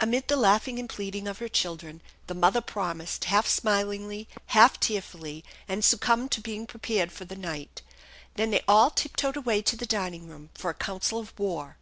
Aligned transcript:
Amid 0.00 0.28
the 0.28 0.36
laughing 0.36 0.78
and 0.78 0.88
pleading 0.88 1.28
of 1.28 1.36
her 1.36 1.46
children 1.50 2.00
the 2.26 2.32
mother 2.32 2.62
promised, 2.62 3.24
half 3.26 3.46
smilingly, 3.46 4.26
half 4.46 4.80
tearfully, 4.80 5.44
and 5.68 5.84
succumbed 5.84 6.30
to 6.30 6.40
being 6.40 6.66
prepared 6.66 7.12
for 7.12 7.26
the 7.26 7.36
night. 7.36 7.82
Then 8.36 8.50
they 8.50 8.64
all 8.66 8.90
tiptoed 8.90 9.36
away 9.36 9.60
to 9.60 9.76
the 9.76 9.84
dining 9.84 10.26
room 10.26 10.48
for 10.54 10.70
a 10.70 10.74
council 10.74 11.18
of 11.18 11.38
war. 11.38 11.76